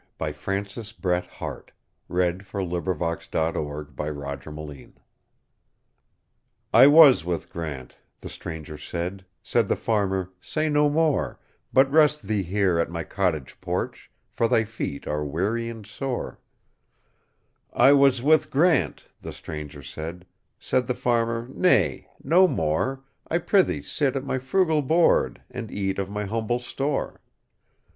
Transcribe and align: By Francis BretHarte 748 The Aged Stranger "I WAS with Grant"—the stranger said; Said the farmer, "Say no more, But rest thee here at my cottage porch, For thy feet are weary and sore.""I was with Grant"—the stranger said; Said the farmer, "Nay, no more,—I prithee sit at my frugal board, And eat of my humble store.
By 0.17 0.31
Francis 0.31 0.93
BretHarte 0.93 1.69
748 2.07 2.49
The 2.49 2.93
Aged 3.05 3.21
Stranger 4.41 4.89
"I 6.73 6.87
WAS 6.87 7.23
with 7.23 7.51
Grant"—the 7.51 8.27
stranger 8.29 8.79
said; 8.79 9.25
Said 9.43 9.67
the 9.67 9.75
farmer, 9.75 10.31
"Say 10.41 10.69
no 10.69 10.89
more, 10.89 11.39
But 11.71 11.91
rest 11.91 12.23
thee 12.23 12.41
here 12.41 12.79
at 12.79 12.89
my 12.89 13.03
cottage 13.03 13.61
porch, 13.61 14.09
For 14.31 14.47
thy 14.47 14.63
feet 14.63 15.05
are 15.07 15.23
weary 15.23 15.69
and 15.69 15.85
sore.""I 15.85 17.93
was 17.93 18.23
with 18.23 18.49
Grant"—the 18.49 19.31
stranger 19.31 19.83
said; 19.83 20.25
Said 20.57 20.87
the 20.87 20.95
farmer, 20.95 21.47
"Nay, 21.53 22.07
no 22.23 22.47
more,—I 22.47 23.37
prithee 23.37 23.83
sit 23.83 24.15
at 24.15 24.25
my 24.25 24.39
frugal 24.39 24.81
board, 24.81 25.43
And 25.51 25.69
eat 25.69 25.99
of 25.99 26.09
my 26.09 26.25
humble 26.25 26.57
store. 26.57 27.21